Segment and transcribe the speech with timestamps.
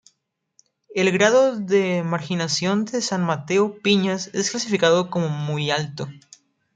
[0.95, 6.07] El grado de marginación de San Mateo Piñas es clasificado como Muy alto.